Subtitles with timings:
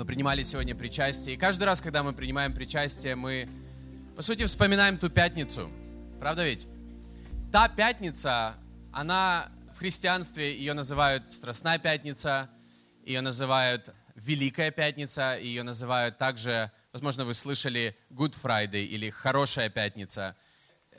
[0.00, 1.34] Мы принимали сегодня причастие.
[1.34, 3.46] И каждый раз, когда мы принимаем причастие, мы,
[4.16, 5.70] по сути, вспоминаем ту пятницу.
[6.18, 6.66] Правда ведь?
[7.52, 8.54] Та пятница,
[8.94, 12.48] она в христианстве, ее называют Страстная пятница,
[13.04, 20.34] ее называют Великая пятница, ее называют также, возможно, вы слышали Good Friday или Хорошая пятница.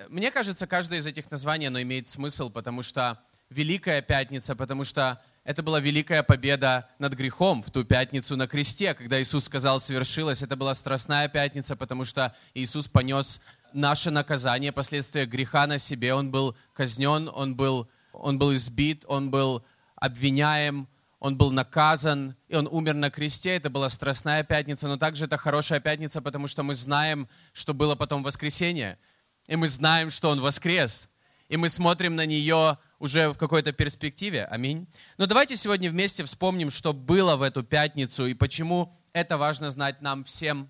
[0.10, 3.18] Мне кажется, каждое из этих названий, оно имеет смысл, потому что
[3.50, 8.94] Великая пятница, потому что это была великая победа над грехом в ту пятницу на кресте,
[8.94, 10.44] когда Иисус сказал «свершилось».
[10.44, 13.42] Это была страстная пятница, потому что Иисус понес
[13.74, 16.14] наше наказание, последствия греха на себе.
[16.14, 19.66] Он был казнен, он был, он был избит, он был
[19.96, 20.88] обвиняем,
[21.20, 23.56] он был наказан, и он умер на кресте.
[23.56, 27.96] Это была страстная пятница, но также это хорошая пятница, потому что мы знаем, что было
[27.96, 29.00] потом воскресенье.
[29.48, 31.10] И мы знаем, что он воскрес.
[31.50, 34.46] И мы смотрим на нее уже в какой-то перспективе.
[34.46, 34.88] Аминь.
[35.18, 40.04] Но давайте сегодня вместе вспомним, что было в эту пятницу и почему это важно знать
[40.04, 40.70] нам всем.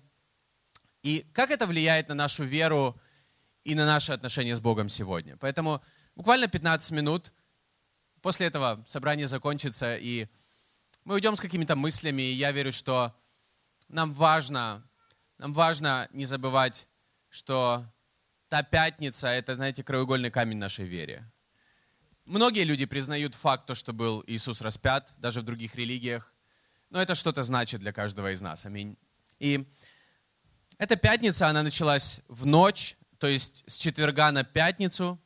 [1.02, 2.98] И как это влияет на нашу веру
[3.64, 5.36] и на наши отношения с Богом сегодня.
[5.36, 5.82] Поэтому
[6.16, 7.32] буквально 15 минут.
[8.22, 10.26] После этого собрание закончится, и
[11.04, 12.22] мы уйдем с какими-то мыслями.
[12.22, 13.14] И я верю, что
[13.88, 14.88] нам важно,
[15.36, 16.88] нам важно не забывать,
[17.28, 17.84] что
[18.48, 21.30] та пятница– это, знаете, краеугольный камень нашей веры.
[22.32, 26.32] Многие люди признают факт, то, что был Иисус распят, даже в других религиях.
[26.88, 28.64] Но это что-то значит для каждого из нас.
[28.64, 28.96] Аминь.
[29.38, 29.68] И
[30.78, 35.20] эта пятница, она началась в ночь, то есть с четверга на пятницу.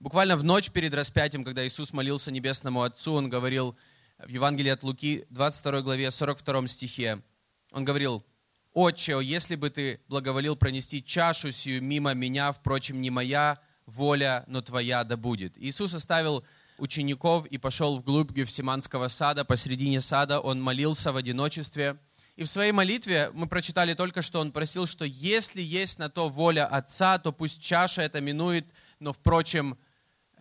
[0.00, 3.76] Буквально в ночь перед распятием, когда Иисус молился Небесному Отцу, Он говорил
[4.16, 7.22] в Евангелии от Луки, 22 главе, 42 стихе,
[7.70, 8.24] Он говорил,
[8.72, 14.60] «Отче, если бы ты благоволил пронести чашу сию мимо меня, впрочем, не моя, воля, но
[14.60, 15.56] твоя да будет.
[15.56, 16.44] Иисус оставил
[16.78, 19.44] учеников и пошел вглубь Гефсиманского сада.
[19.44, 21.96] Посредине сада он молился в одиночестве.
[22.36, 26.28] И в своей молитве мы прочитали только, что он просил, что если есть на то
[26.28, 28.66] воля Отца, то пусть чаша это минует,
[29.00, 29.76] но, впрочем,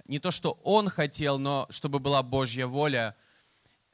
[0.06, 3.16] не то, что он хотел, но чтобы была Божья воля.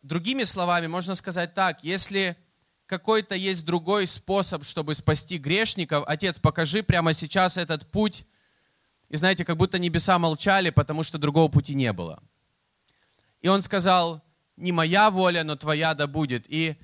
[0.01, 2.35] Другими словами, можно сказать так, если
[2.87, 8.25] какой-то есть другой способ, чтобы спасти грешников, Отец, покажи прямо сейчас этот путь,
[9.13, 12.23] и знаете, как будто небеса молчали, потому что другого пути не было.
[13.43, 14.23] И он сказал,
[14.57, 16.45] не моя воля, но твоя да будет.
[16.47, 16.75] И,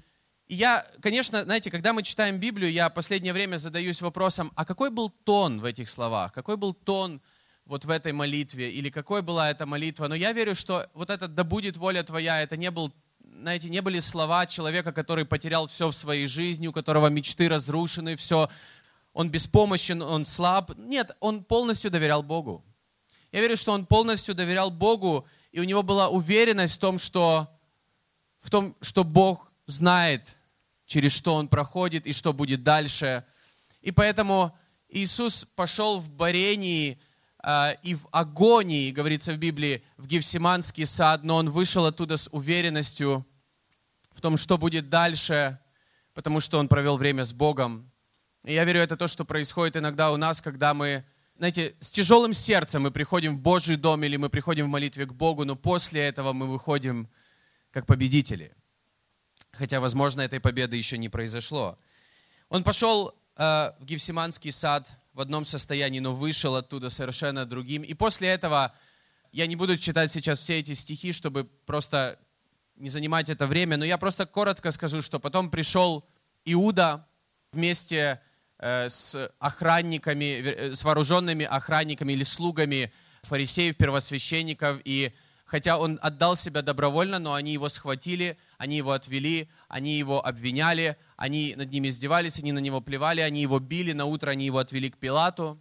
[0.45, 4.91] и я, конечно, знаете, когда мы читаем Библию, я последнее время задаюсь вопросом, а какой
[4.91, 6.31] был тон в этих словах?
[6.31, 7.19] Какой был тон
[7.65, 8.69] вот в этой молитве?
[8.73, 10.07] Или какой была эта молитва?
[10.07, 12.93] Но я верю, что вот это «да будет воля твоя» это не был
[13.41, 18.17] знаете, не были слова человека, который потерял все в своей жизни, у которого мечты разрушены,
[18.17, 18.49] все
[19.13, 20.71] он беспомощен, он слаб.
[20.77, 22.63] Нет, он полностью доверял Богу.
[23.31, 27.49] Я верю, что он полностью доверял Богу, и у него была уверенность в том, что,
[28.41, 30.35] в том, что Бог знает,
[30.85, 33.23] через что он проходит и что будет дальше.
[33.81, 34.57] И поэтому
[34.89, 36.99] Иисус пошел в борении
[37.43, 42.27] э, и в агонии, говорится в Библии, в Гефсиманский сад, но он вышел оттуда с
[42.31, 43.25] уверенностью
[44.11, 45.59] в том, что будет дальше,
[46.13, 47.88] потому что он провел время с Богом.
[48.45, 51.03] И я верю, это то, что происходит иногда у нас, когда мы,
[51.37, 55.13] знаете, с тяжелым сердцем мы приходим в Божий дом или мы приходим в молитве к
[55.13, 57.09] Богу, но после этого мы выходим
[57.71, 58.55] как победители.
[59.51, 61.77] Хотя, возможно, этой победы еще не произошло.
[62.47, 67.83] Он пошел э, в Гефсиманский сад в одном состоянии, но вышел оттуда совершенно другим.
[67.83, 68.73] И после этого
[69.33, 72.17] я не буду читать сейчас все эти стихи, чтобы просто
[72.77, 76.07] не занимать это время, но я просто коротко скажу, что потом пришел
[76.45, 77.05] Иуда
[77.51, 78.21] вместе
[78.89, 82.91] с охранниками, э, с вооруженными охранниками или слугами
[83.23, 84.81] фарисеев, первосвященников.
[84.83, 85.13] И
[85.45, 90.97] хотя он отдал себя добровольно, но они его схватили, они его отвели, они его обвиняли,
[91.15, 94.57] они над ним издевались, они на него плевали, они его били, на утро они его
[94.59, 95.59] отвели к Пилату.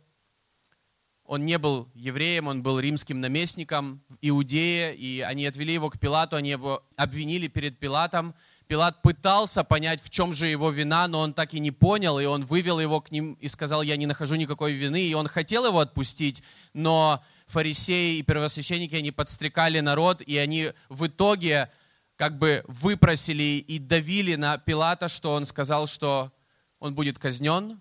[1.24, 5.98] Он не был евреем, он был римским наместником в Иудее, и они отвели его к
[5.98, 8.34] Пилату, они его обвинили перед Пилатом,
[8.68, 12.26] Пилат пытался понять, в чем же его вина, но он так и не понял, и
[12.26, 15.64] он вывел его к ним и сказал, я не нахожу никакой вины, и он хотел
[15.64, 16.42] его отпустить,
[16.74, 21.70] но фарисеи и первосвященники, они подстрекали народ, и они в итоге
[22.16, 26.30] как бы выпросили и давили на Пилата, что он сказал, что
[26.78, 27.80] он будет казнен,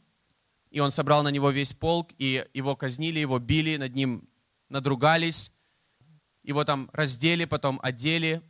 [0.71, 4.29] и он собрал на него весь полк, и его казнили, его били, над ним
[4.69, 5.51] надругались,
[6.43, 8.41] его там раздели, потом одели,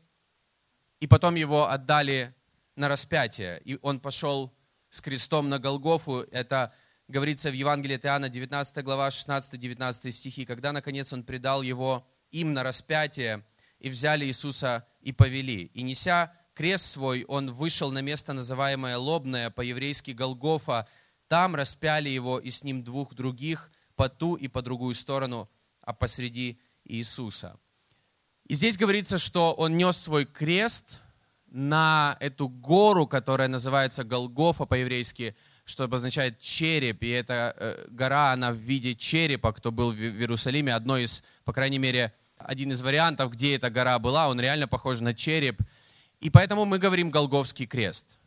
[0.99, 2.33] и потом его отдали
[2.75, 3.61] на распятие.
[3.65, 4.53] И он пошел
[4.89, 6.25] с крестом на Голгофу.
[6.31, 6.73] Это
[7.07, 10.45] говорится в Евангелии от Иоанна, 19 глава, 16-19 стихи.
[10.45, 13.43] Когда, наконец, он предал его им на распятие,
[13.79, 15.65] и взяли Иисуса и повели.
[15.73, 20.87] И неся крест свой, он вышел на место, называемое Лобное, по-еврейски Голгофа.
[21.27, 25.49] Там распяли его и с ним двух других, по ту и по другую сторону,
[25.81, 27.59] а посреди Иисуса.
[28.47, 30.99] И здесь говорится, что он нес свой крест
[31.51, 35.35] на эту гору, которая называется Голгофа по-еврейски,
[35.65, 40.73] что обозначает череп, и эта э, гора, она в виде черепа, кто был в Иерусалиме,
[40.73, 45.01] одно из, по крайней мере, один из вариантов, где эта гора была, он реально похож
[45.01, 45.61] на череп.
[46.21, 48.17] И поэтому мы говорим Голговский крест.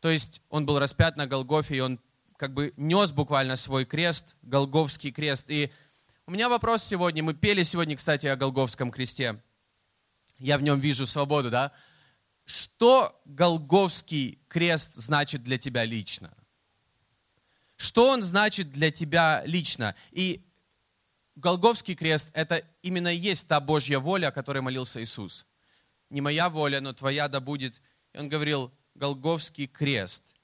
[0.00, 2.00] То есть он был распят на Голгофе, и он
[2.36, 5.46] как бы нес буквально свой крест, Голговский крест.
[5.48, 5.70] И
[6.26, 9.42] у меня вопрос сегодня, мы пели сегодня, кстати, о Голговском кресте.
[10.38, 11.72] Я в нем вижу свободу, да?
[12.46, 16.34] Что Голговский крест значит для тебя лично?
[17.76, 19.94] Что он значит для тебя лично?
[20.12, 20.42] И
[21.36, 25.46] Голговский крест– это именно есть та Божья воля, о которой молился Иисус.
[26.08, 27.82] Не моя воля, но твоя да будет.
[28.14, 30.34] И он говорил, Голговский крест.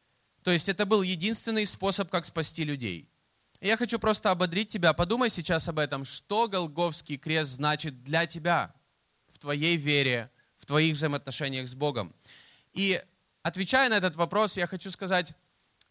[0.43, 3.10] То есть это был единственный способ, как спасти людей.
[3.61, 4.95] Я хочу просто ободрить тебя.
[4.95, 6.07] Подумай сейчас об этом.
[6.07, 8.75] Что Голговский крест значит для тебя
[9.29, 12.15] в твоей вере, в твоих взаимоотношениях с Богом?
[12.73, 13.03] И
[13.43, 15.35] отвечая на этот вопрос, я хочу сказать,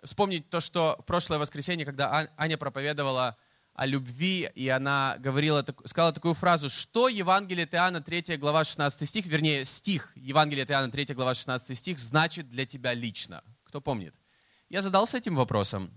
[0.04, 3.38] вспомнить то, что прошлое воскресенье, когда Аня проповедовала
[3.76, 9.08] о любви, и она говорила, сказала такую фразу, что Евангелие от Иоанна 3 глава 16
[9.08, 13.44] стих, вернее, стих Евангелия от Иоанна 3 глава 16 стих значит для тебя лично.
[13.64, 14.16] Кто помнит?
[14.70, 15.92] Я задался этим вопросом.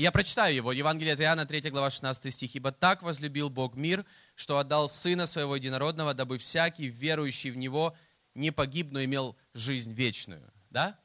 [0.00, 0.72] Я прочитаю его.
[0.72, 2.54] Евангелие от Иоанна 3 глава 16 стих.
[2.54, 7.94] «Ибо так возлюбил Бог мир, что отдал Сына Своего Единородного, дабы всякий, верующий в Него,
[8.34, 10.50] не погиб, но имел жизнь вечную».
[10.70, 10.98] Да?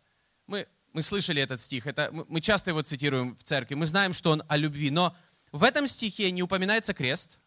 [0.47, 4.31] Мы, мы слышали этот стих, это, мы часто его цитируем в церкви, мы знаем, что
[4.31, 5.13] он о любви, но
[5.51, 7.39] в этом стихе не упоминается крест,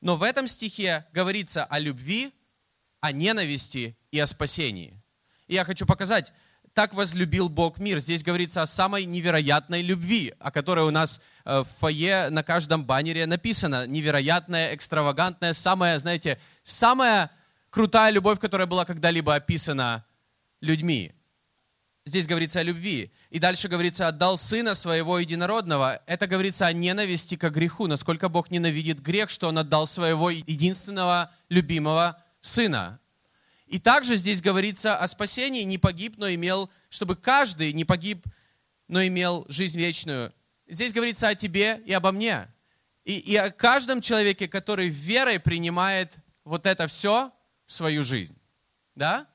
[0.00, 2.32] но в этом стихе говорится о любви,
[2.98, 5.00] о ненависти и о спасении.
[5.46, 6.32] И я хочу показать,
[6.74, 8.00] так возлюбил Бог мир.
[8.00, 12.84] Здесь говорится о самой невероятной любви, о которой у нас э, в фойе на каждом
[12.84, 13.86] баннере написано.
[13.86, 17.30] Невероятная, экстравагантная, самая, знаете, самая
[17.70, 20.04] крутая любовь, которая была когда-либо описана
[20.60, 21.12] людьми.
[22.04, 23.12] Здесь говорится о любви.
[23.30, 26.02] И дальше говорится, отдал сына своего единородного.
[26.06, 27.86] Это говорится о ненависти к греху.
[27.86, 32.98] Насколько Бог ненавидит грех, что Он отдал своего единственного любимого сына.
[33.72, 38.26] И также здесь говорится о спасении, не погиб, но имел, чтобы каждый не погиб,
[38.86, 40.34] но имел жизнь вечную.
[40.68, 42.52] Здесь говорится о тебе и обо мне.
[43.04, 47.32] И, и о каждом человеке, который верой принимает вот это все
[47.64, 48.38] в свою жизнь.
[48.94, 49.26] Да?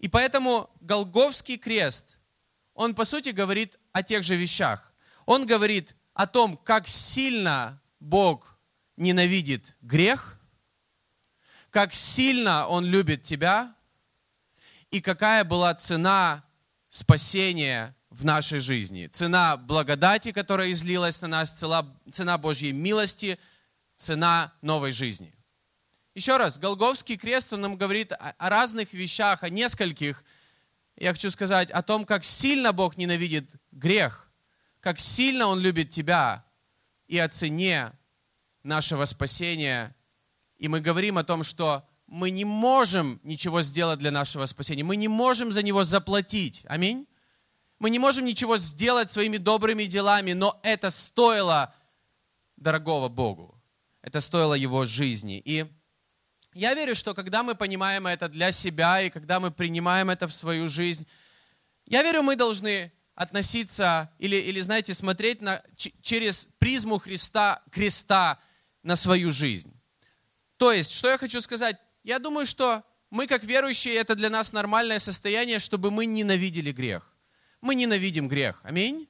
[0.00, 2.18] И поэтому Голговский крест
[2.74, 4.92] он, по сути, говорит о тех же вещах.
[5.26, 8.58] Он говорит о том, как сильно Бог
[8.96, 10.40] ненавидит грех,
[11.70, 13.75] как сильно Он любит тебя,
[14.90, 16.44] и какая была цена
[16.88, 19.08] спасения в нашей жизни.
[19.08, 23.38] Цена благодати, которая излилась на нас, цена Божьей милости,
[23.94, 25.34] цена новой жизни.
[26.14, 30.24] Еще раз, Голговский крест, он нам говорит о разных вещах, о нескольких
[30.96, 34.30] я хочу сказать о том, как сильно Бог ненавидит грех,
[34.80, 36.44] как сильно Он любит тебя
[37.06, 37.92] и о цене
[38.62, 39.94] нашего спасения.
[40.56, 44.84] И мы говорим о том, что мы не можем ничего сделать для нашего спасения.
[44.84, 46.62] Мы не можем за него заплатить.
[46.68, 47.06] Аминь.
[47.78, 51.74] Мы не можем ничего сделать своими добрыми делами, но это стоило
[52.56, 53.60] дорогого Богу.
[54.02, 55.42] Это стоило его жизни.
[55.44, 55.66] И
[56.54, 60.32] я верю, что когда мы понимаем это для себя и когда мы принимаем это в
[60.32, 61.06] свою жизнь,
[61.86, 68.38] я верю, мы должны относиться или, или знаете, смотреть на, через призму Христа, креста
[68.82, 69.72] на свою жизнь.
[70.56, 71.76] То есть, что я хочу сказать?
[72.06, 77.12] Я думаю, что мы, как верующие, это для нас нормальное состояние, чтобы мы ненавидели грех.
[77.60, 78.60] Мы ненавидим грех.
[78.62, 79.08] Аминь?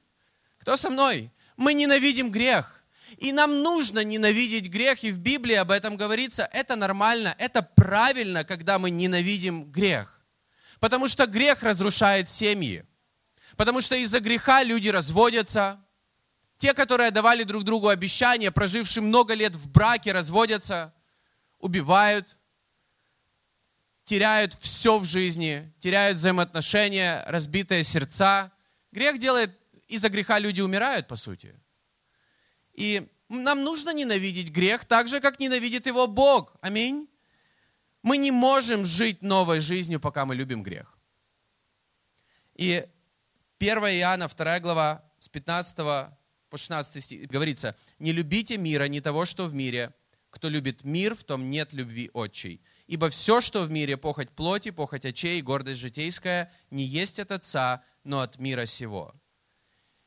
[0.57, 1.31] Кто со мной?
[1.57, 2.83] Мы ненавидим грех.
[3.17, 6.49] И нам нужно ненавидеть грех, и в Библии об этом говорится.
[6.51, 10.19] Это нормально, это правильно, когда мы ненавидим грех.
[10.79, 12.83] Потому что грех разрушает семьи.
[13.57, 15.79] Потому что из-за греха люди разводятся.
[16.57, 20.95] Те, которые давали друг другу обещания, прожившие много лет в браке, разводятся,
[21.59, 22.36] убивают,
[24.07, 28.53] теряют все в жизни, теряют взаимоотношения, разбитые сердца.
[28.93, 29.51] Грех делает,
[29.89, 31.53] из-за греха люди умирают, по сути.
[32.73, 36.55] И нам нужно ненавидеть грех так же, как ненавидит его Бог.
[36.61, 37.09] Аминь.
[38.01, 40.97] Мы не можем жить новой жизнью, пока мы любим грех.
[42.55, 42.87] И
[43.59, 49.25] 1 Иоанна, 2 глава, с 15 по 16 стих говорится, «Не любите мира, не того,
[49.25, 49.93] что в мире.
[50.29, 52.61] Кто любит мир, в том нет любви отчей.
[52.87, 57.83] Ибо все, что в мире, похоть плоти, похоть очей, гордость житейская, не есть от Отца,
[58.05, 59.13] но от мира сего.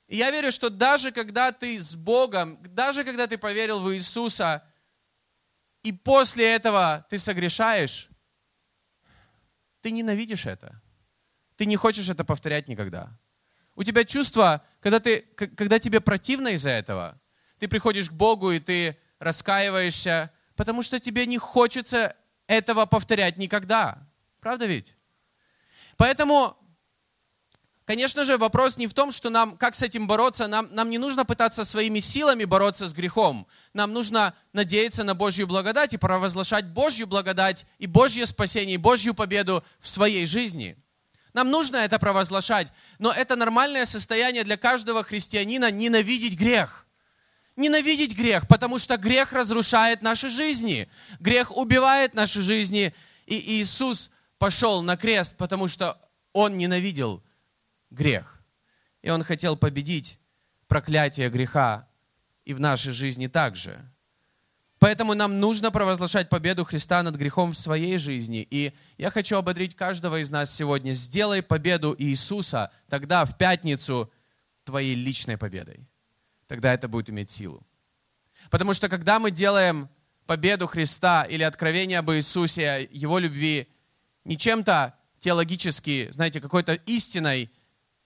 [0.08, 4.64] И я верю, что даже когда ты с Богом, даже когда ты поверил в Иисуса,
[5.82, 8.08] и после этого ты согрешаешь,
[9.82, 10.82] ты ненавидишь это.
[11.56, 13.18] Ты не хочешь это повторять никогда.
[13.76, 17.20] У тебя чувство, когда, ты, когда тебе противно из-за этого,
[17.58, 22.16] ты приходишь к Богу и ты раскаиваешься, потому что тебе не хочется
[22.50, 23.96] этого повторять никогда.
[24.40, 24.96] Правда ведь?
[25.96, 26.56] Поэтому,
[27.84, 30.98] конечно же, вопрос не в том, что нам, как с этим бороться, нам, нам не
[30.98, 33.46] нужно пытаться своими силами бороться с грехом.
[33.72, 39.14] Нам нужно надеяться на Божью благодать и провозглашать Божью благодать и Божье спасение, и Божью
[39.14, 40.76] победу в своей жизни.
[41.32, 42.66] Нам нужно это провозглашать,
[42.98, 46.88] но это нормальное состояние для каждого христианина ненавидеть грех–
[47.60, 50.88] ненавидеть грех, потому что грех разрушает наши жизни.
[51.20, 52.92] Грех убивает наши жизни.
[53.26, 56.00] И Иисус пошел на крест, потому что
[56.32, 57.22] Он ненавидел
[57.90, 58.42] грех.
[59.02, 60.18] И Он хотел победить
[60.66, 61.88] проклятие греха
[62.44, 63.84] и в нашей жизни также.
[64.78, 68.46] Поэтому нам нужно провозглашать победу Христа над грехом в своей жизни.
[68.50, 70.92] И я хочу ободрить каждого из нас сегодня.
[70.94, 74.10] Сделай победу Иисуса тогда в пятницу
[74.64, 75.89] твоей личной победой
[76.50, 77.64] тогда это будет иметь силу.
[78.50, 79.88] Потому что когда мы делаем
[80.26, 83.68] победу Христа или откровение об Иисусе, Его любви,
[84.24, 87.52] не чем-то теологически, знаете, какой-то истиной,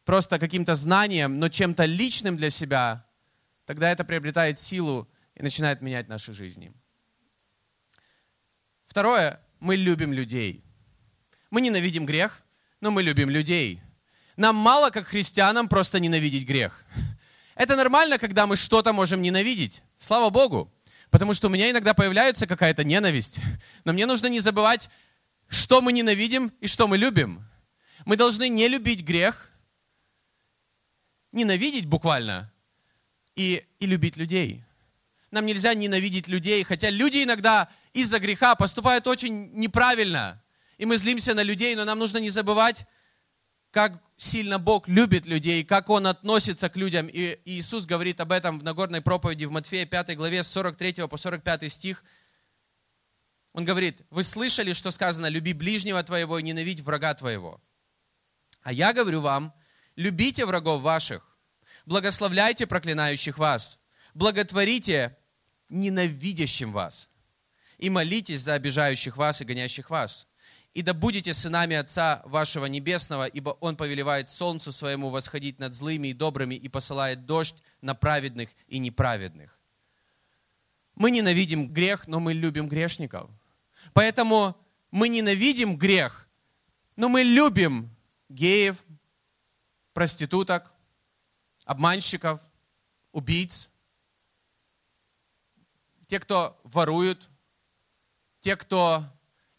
[0.04, 3.06] просто каким-то знанием, но чем-то личным для себя,
[3.64, 6.70] тогда это приобретает силу и начинает менять наши жизни.
[8.84, 10.62] Второе, мы любим людей.
[11.48, 12.42] Мы ненавидим грех,
[12.82, 13.80] но мы любим людей.
[14.36, 16.84] Нам мало, как христианам, просто ненавидеть грех.
[17.54, 19.82] Это нормально, когда мы что-то можем ненавидеть.
[19.98, 20.72] Слава Богу.
[21.10, 23.40] Потому что у меня иногда появляется какая-то ненависть.
[23.84, 24.90] Но мне нужно не забывать,
[25.48, 27.46] что мы ненавидим и что мы любим.
[28.04, 29.50] Мы должны не любить грех,
[31.32, 32.52] ненавидеть буквально,
[33.36, 34.64] и, и любить людей.
[35.30, 40.42] Нам нельзя ненавидеть людей, хотя люди иногда из-за греха поступают очень неправильно.
[40.78, 42.86] И мы злимся на людей, но нам нужно не забывать,
[43.74, 47.08] как сильно Бог любит людей, как Он относится к людям.
[47.08, 51.16] И Иисус говорит об этом в Нагорной проповеди в Матфея 5 главе с 43 по
[51.16, 52.04] 45 стих.
[53.52, 57.60] Он говорит, вы слышали, что сказано, люби ближнего твоего и ненавидь врага твоего.
[58.62, 59.52] А я говорю вам,
[59.96, 61.36] любите врагов ваших,
[61.84, 63.80] благословляйте проклинающих вас,
[64.14, 65.16] благотворите
[65.68, 67.08] ненавидящим вас
[67.78, 70.28] и молитесь за обижающих вас и гонящих вас
[70.74, 76.08] и да будете сынами Отца вашего Небесного, ибо Он повелевает солнцу своему восходить над злыми
[76.08, 79.58] и добрыми и посылает дождь на праведных и неправедных.
[80.96, 83.30] Мы ненавидим грех, но мы любим грешников.
[83.92, 84.56] Поэтому
[84.90, 86.28] мы ненавидим грех,
[86.96, 87.94] но мы любим
[88.28, 88.76] геев,
[89.92, 90.72] проституток,
[91.64, 92.40] обманщиков,
[93.12, 93.70] убийц,
[96.08, 97.28] те, кто воруют,
[98.40, 99.04] те, кто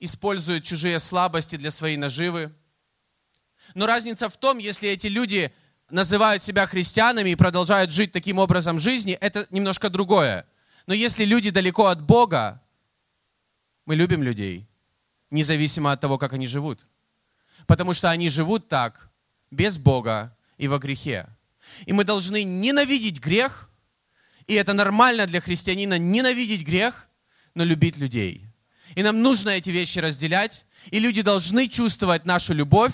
[0.05, 2.53] используют чужие слабости для своей наживы.
[3.73, 5.53] Но разница в том, если эти люди
[5.89, 10.45] называют себя христианами и продолжают жить таким образом жизни, это немножко другое.
[10.87, 12.61] Но если люди далеко от Бога,
[13.85, 14.67] мы любим людей,
[15.29, 16.87] независимо от того, как они живут.
[17.67, 19.09] Потому что они живут так,
[19.51, 21.27] без Бога и во грехе.
[21.85, 23.69] И мы должны ненавидеть грех,
[24.47, 27.07] и это нормально для христианина ненавидеть грех,
[27.55, 28.47] но любить людей.
[28.93, 30.65] И нам нужно эти вещи разделять.
[30.91, 32.93] И люди должны чувствовать нашу любовь,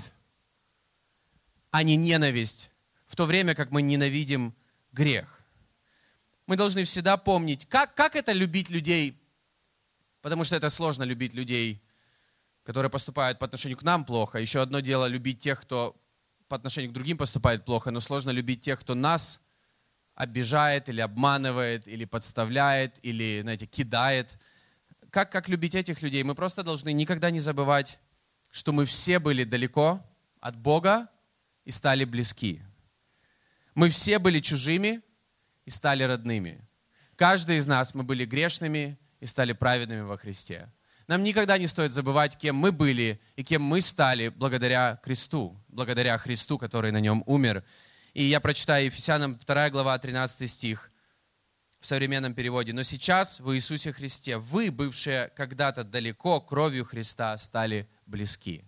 [1.71, 2.69] а не ненависть,
[3.07, 4.55] в то время как мы ненавидим
[4.93, 5.41] грех.
[6.47, 9.21] Мы должны всегда помнить, как, как это любить людей,
[10.21, 11.81] потому что это сложно любить людей,
[12.63, 14.39] которые поступают по отношению к нам плохо.
[14.39, 15.95] Еще одно дело любить тех, кто
[16.47, 19.39] по отношению к другим поступает плохо, но сложно любить тех, кто нас
[20.15, 24.37] обижает или обманывает, или подставляет, или, знаете, кидает–
[25.11, 26.23] как, как любить этих людей?
[26.23, 27.99] Мы просто должны никогда не забывать,
[28.49, 30.01] что мы все были далеко
[30.39, 31.09] от Бога
[31.65, 32.61] и стали близки.
[33.75, 35.01] Мы все были чужими
[35.65, 36.65] и стали родными.
[37.17, 40.71] Каждый из нас мы были грешными и стали праведными во Христе.
[41.07, 46.17] Нам никогда не стоит забывать, кем мы были и кем мы стали благодаря кресту, благодаря
[46.17, 47.65] Христу, который на нем умер.
[48.13, 50.90] И я прочитаю Ефесянам 2 глава, 13 стих
[51.81, 52.73] в современном переводе.
[52.73, 58.63] Но сейчас в Иисусе Христе вы, бывшие когда-то далеко, кровью Христа стали близки.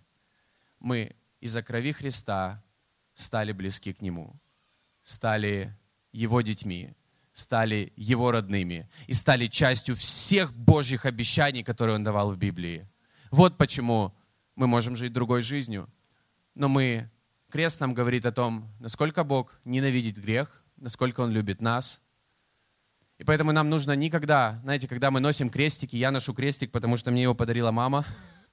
[0.80, 2.62] Мы из-за крови Христа
[3.14, 4.34] стали близки к Нему,
[5.04, 5.72] стали
[6.12, 6.94] Его детьми,
[7.32, 12.88] стали Его родными и стали частью всех Божьих обещаний, которые Он давал в Библии.
[13.30, 14.12] Вот почему
[14.56, 15.88] мы можем жить другой жизнью.
[16.54, 17.10] Но мы,
[17.48, 22.00] крест нам говорит о том, насколько Бог ненавидит грех, насколько Он любит нас.
[23.18, 27.12] И поэтому нам нужно никогда, знаете, когда мы носим крестики, я ношу крестик, потому что
[27.12, 28.04] мне его подарила мама,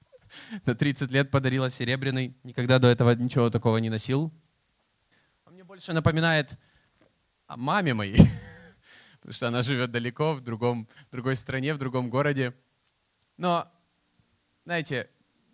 [0.66, 4.32] на 30 лет подарила серебряный, никогда до этого ничего такого не носил.
[5.44, 6.56] Он мне больше напоминает
[7.46, 8.16] о маме моей,
[9.14, 12.54] потому что она живет далеко, в, другом, в другой стране, в другом городе.
[13.36, 13.68] Но,
[14.64, 15.10] знаете,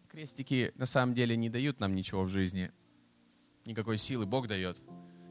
[0.09, 2.71] крестики на самом деле не дают нам ничего в жизни.
[3.65, 4.83] Никакой силы Бог дает,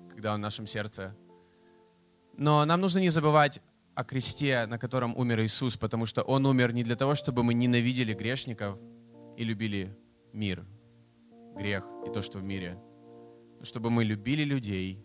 [0.10, 1.15] когда Он в нашем сердце.
[2.38, 3.62] Но нам нужно не забывать
[3.96, 7.56] о кресте, на котором умер Иисус, потому что Он умер не для того, чтобы мы
[7.56, 8.77] ненавидели грешников
[9.36, 9.98] и любили
[10.34, 10.63] мир,
[11.56, 12.77] грех и то, что в мире,
[13.58, 15.03] но чтобы мы любили людей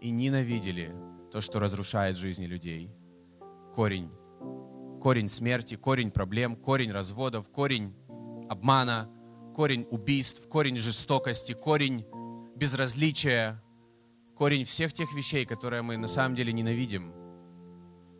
[0.00, 0.92] и ненавидели
[1.30, 2.90] то, что разрушает жизни людей.
[3.76, 4.10] Корень.
[5.00, 7.94] Корень смерти, корень проблем, корень разводов, корень
[8.48, 9.08] обмана,
[9.54, 12.04] корень убийств, корень жестокости, корень
[12.56, 13.62] безразличия,
[14.36, 17.12] корень всех тех вещей, которые мы на самом деле ненавидим,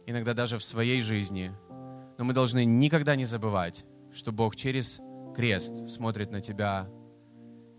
[0.07, 1.53] иногда даже в своей жизни.
[2.19, 5.01] Но мы должны никогда не забывать, что Бог через
[5.35, 6.89] крест смотрит на тебя,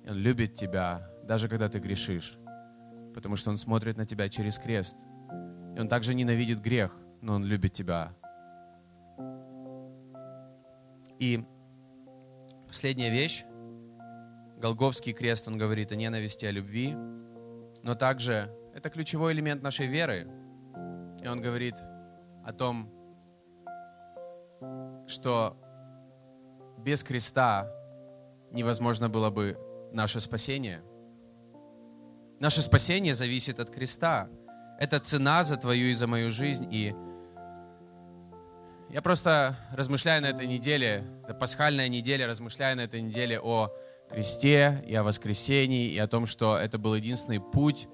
[0.07, 2.37] Он любит тебя, даже когда ты грешишь,
[3.13, 4.97] потому что Он смотрит на тебя через крест.
[5.75, 8.15] И Он также ненавидит грех, но Он любит тебя.
[11.19, 11.45] И
[12.67, 13.45] последняя вещь,
[14.63, 16.95] Голговский крест, он говорит о ненависти, о любви,
[17.83, 20.27] но также это ключевой элемент нашей веры.
[21.21, 21.75] И он говорит
[22.43, 22.89] о том,
[25.07, 25.57] что
[26.79, 27.69] без креста
[28.51, 29.57] невозможно было бы
[29.91, 30.81] наше спасение.
[32.39, 34.27] Наше спасение зависит от креста.
[34.79, 36.67] Это цена за твою и за мою жизнь.
[36.71, 36.95] И
[38.89, 43.69] я просто размышляю на этой неделе, это пасхальная неделя, размышляю на этой неделе о
[44.13, 47.87] кресте и о воскресении, и о том, что это был единственный путь,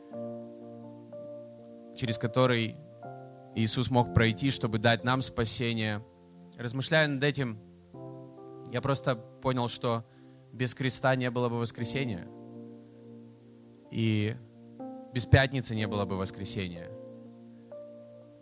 [1.96, 2.76] через который
[3.56, 6.04] Иисус мог пройти, чтобы дать нам спасение.
[6.58, 7.58] Размышляя над этим,
[8.70, 10.06] я просто понял, что
[10.52, 12.28] без креста не было бы воскресения.
[13.90, 14.36] И
[15.14, 16.92] без пятницы не было бы воскресения.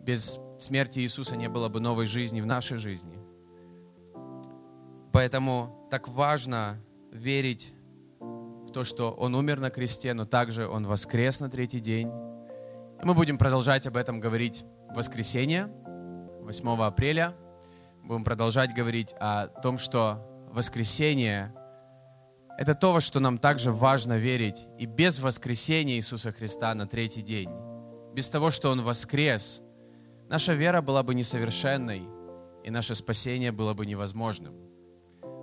[0.00, 3.18] Без смерти Иисуса не было бы новой жизни в нашей жизни.
[5.12, 6.78] Поэтому так важно
[7.12, 7.72] верить
[8.20, 12.08] в то, что Он умер на кресте, но также Он воскрес на третий день.
[13.00, 15.70] И мы будем продолжать об этом говорить в воскресенье,
[16.42, 17.34] 8 апреля.
[18.02, 21.54] Будем продолжать говорить о том, что воскресение—
[22.58, 24.66] это то, во что нам также важно верить.
[24.78, 27.50] И без воскресения Иисуса Христа на третий день,
[28.14, 29.62] без того, что Он воскрес,
[30.28, 32.02] наша вера была бы несовершенной,
[32.64, 34.54] и наше спасение было бы невозможным.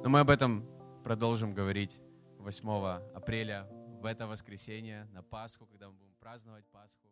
[0.03, 0.65] Но мы об этом
[1.05, 2.01] продолжим говорить
[2.39, 2.67] 8
[3.13, 3.67] апреля
[4.01, 7.04] в это воскресенье на Пасху, когда мы будем праздновать Пасху.